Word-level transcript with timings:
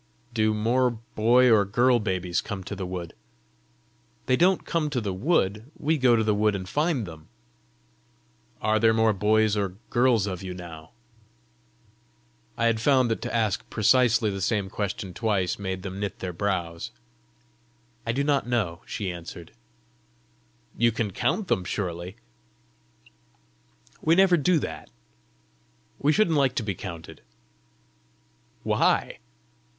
"Do 0.33 0.51
more 0.51 0.89
boy 0.89 1.51
or 1.51 1.63
girl 1.63 1.99
babies 1.99 2.41
come 2.41 2.63
to 2.63 2.75
the 2.75 2.87
wood?" 2.87 3.13
"They 4.25 4.35
don't 4.35 4.65
come 4.65 4.89
to 4.89 4.99
the 4.99 5.13
wood; 5.13 5.69
we 5.77 5.99
go 5.99 6.15
to 6.15 6.23
the 6.23 6.33
wood 6.33 6.55
and 6.55 6.67
find 6.67 7.05
them." 7.05 7.27
"Are 8.63 8.79
there 8.79 8.95
more 8.95 9.13
boys 9.13 9.55
or 9.55 9.77
girls 9.91 10.25
of 10.25 10.41
you 10.41 10.55
now?" 10.55 10.93
I 12.57 12.65
had 12.65 12.81
found 12.81 13.11
that 13.11 13.21
to 13.21 13.31
ask 13.35 13.69
precisely 13.69 14.31
the 14.31 14.41
same 14.41 14.71
question 14.71 15.13
twice, 15.13 15.59
made 15.59 15.83
them 15.83 15.99
knit 15.99 16.17
their 16.17 16.33
brows. 16.33 16.89
"I 18.03 18.11
do 18.11 18.23
not 18.23 18.47
know," 18.47 18.81
she 18.87 19.11
answered. 19.11 19.51
"You 20.75 20.91
can 20.91 21.11
count 21.11 21.47
them, 21.47 21.63
surely!" 21.63 22.15
"We 24.01 24.15
never 24.15 24.35
do 24.35 24.57
that. 24.57 24.89
We 25.99 26.11
shouldn't 26.11 26.37
like 26.37 26.55
to 26.55 26.63
be 26.63 26.73
counted." 26.73 27.21
"Why?" 28.63 29.19